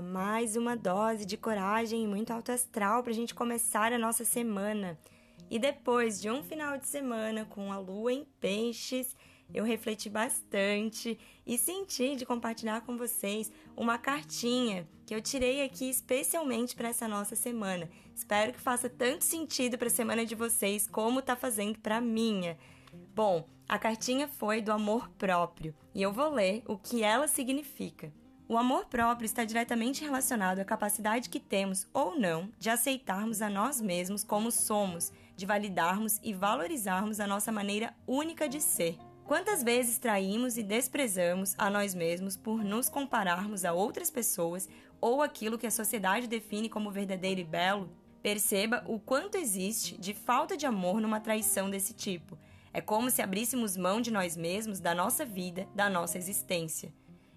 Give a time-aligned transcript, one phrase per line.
[0.00, 4.24] Mais uma dose de coragem e muito alto astral para a gente começar a nossa
[4.24, 4.98] semana.
[5.50, 9.14] E depois de um final de semana com a lua em peixes,
[9.52, 15.90] eu refleti bastante e senti de compartilhar com vocês uma cartinha que eu tirei aqui
[15.90, 17.90] especialmente para essa nossa semana.
[18.14, 22.56] Espero que faça tanto sentido para a semana de vocês como tá fazendo para minha.
[23.14, 28.12] Bom, a cartinha foi do amor próprio e eu vou ler o que ela significa.
[28.50, 33.48] O amor próprio está diretamente relacionado à capacidade que temos ou não de aceitarmos a
[33.48, 38.98] nós mesmos como somos, de validarmos e valorizarmos a nossa maneira única de ser.
[39.24, 44.68] Quantas vezes traímos e desprezamos a nós mesmos por nos compararmos a outras pessoas
[45.00, 47.88] ou aquilo que a sociedade define como verdadeiro e belo?
[48.20, 52.36] Perceba o quanto existe de falta de amor numa traição desse tipo.
[52.72, 56.92] É como se abríssemos mão de nós mesmos, da nossa vida, da nossa existência.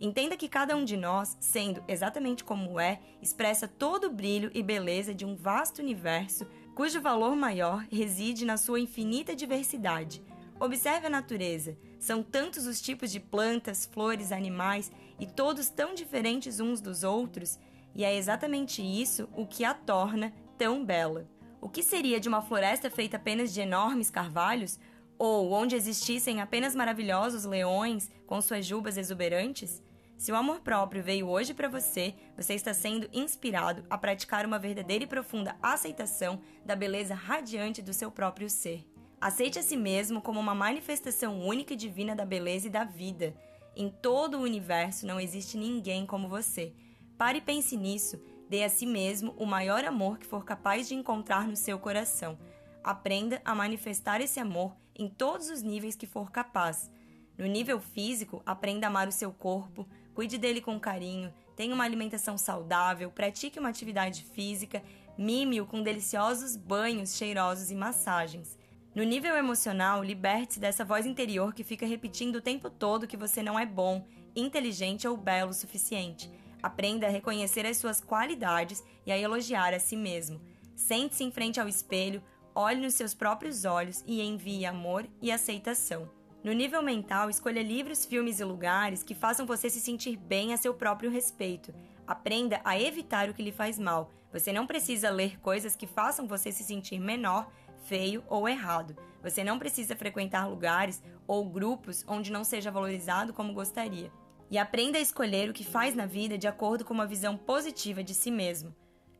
[0.00, 4.62] Entenda que cada um de nós, sendo exatamente como é, expressa todo o brilho e
[4.62, 10.22] beleza de um vasto universo cujo valor maior reside na sua infinita diversidade.
[10.60, 11.76] Observe a natureza.
[11.98, 17.58] São tantos os tipos de plantas, flores, animais e todos tão diferentes uns dos outros,
[17.92, 21.26] e é exatamente isso o que a torna tão bela.
[21.60, 24.78] O que seria de uma floresta feita apenas de enormes carvalhos,
[25.18, 29.82] ou onde existissem apenas maravilhosos leões com suas jubas exuberantes?
[30.18, 34.58] Se o amor próprio veio hoje para você, você está sendo inspirado a praticar uma
[34.58, 38.84] verdadeira e profunda aceitação da beleza radiante do seu próprio ser.
[39.20, 43.32] Aceite a si mesmo como uma manifestação única e divina da beleza e da vida.
[43.76, 46.74] Em todo o universo não existe ninguém como você.
[47.16, 48.20] Pare e pense nisso.
[48.50, 52.36] Dê a si mesmo o maior amor que for capaz de encontrar no seu coração.
[52.82, 56.90] Aprenda a manifestar esse amor em todos os níveis que for capaz.
[57.38, 59.86] No nível físico, aprenda a amar o seu corpo,
[60.18, 64.82] cuide dele com carinho, tenha uma alimentação saudável, pratique uma atividade física,
[65.16, 68.58] mime-o com deliciosos banhos cheirosos e massagens.
[68.96, 73.44] No nível emocional, liberte-se dessa voz interior que fica repetindo o tempo todo que você
[73.44, 74.04] não é bom,
[74.34, 76.28] inteligente ou belo o suficiente.
[76.60, 80.40] Aprenda a reconhecer as suas qualidades e a elogiar a si mesmo.
[80.74, 82.20] Sente-se em frente ao espelho,
[82.56, 86.17] olhe nos seus próprios olhos e envie amor e aceitação.
[86.42, 90.56] No nível mental, escolha livros, filmes e lugares que façam você se sentir bem a
[90.56, 91.74] seu próprio respeito.
[92.06, 94.12] Aprenda a evitar o que lhe faz mal.
[94.32, 97.50] Você não precisa ler coisas que façam você se sentir menor,
[97.84, 98.96] feio ou errado.
[99.20, 104.12] Você não precisa frequentar lugares ou grupos onde não seja valorizado como gostaria.
[104.48, 108.02] E aprenda a escolher o que faz na vida de acordo com uma visão positiva
[108.02, 108.74] de si mesmo.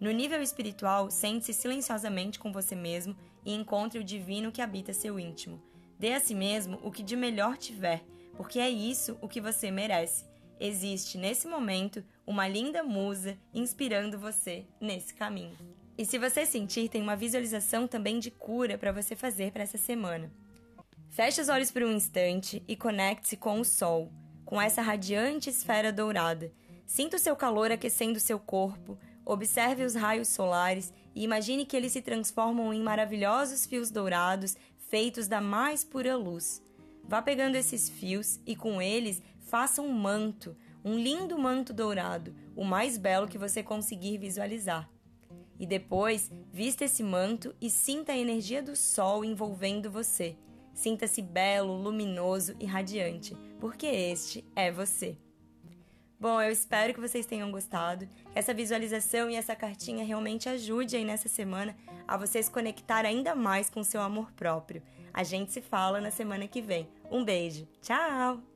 [0.00, 5.18] No nível espiritual, sente-se silenciosamente com você mesmo e encontre o divino que habita seu
[5.18, 5.62] íntimo.
[5.98, 8.04] Dê a si mesmo o que de melhor tiver,
[8.36, 10.24] porque é isso o que você merece.
[10.58, 15.56] Existe nesse momento uma linda musa inspirando você nesse caminho.
[15.96, 19.78] E se você sentir, tem uma visualização também de cura para você fazer para essa
[19.78, 20.32] semana.
[21.10, 24.10] Feche os olhos por um instante e conecte-se com o sol,
[24.44, 26.52] com essa radiante esfera dourada.
[26.84, 31.92] Sinta o seu calor aquecendo seu corpo, observe os raios solares e imagine que eles
[31.92, 34.56] se transformam em maravilhosos fios dourados
[34.94, 36.62] feitos da mais pura luz.
[37.02, 42.64] Vá pegando esses fios e com eles faça um manto, um lindo manto dourado, o
[42.64, 44.88] mais belo que você conseguir visualizar.
[45.58, 50.36] E depois, vista esse manto e sinta a energia do sol envolvendo você.
[50.72, 55.18] Sinta-se belo, luminoso e radiante, porque este é você.
[56.18, 60.96] Bom, eu espero que vocês tenham gostado, que essa visualização e essa cartinha realmente ajude
[60.96, 61.76] aí nessa semana
[62.06, 64.82] a vocês conectar ainda mais com seu amor próprio.
[65.12, 66.88] A gente se fala na semana que vem.
[67.10, 67.68] Um beijo.
[67.82, 68.53] Tchau!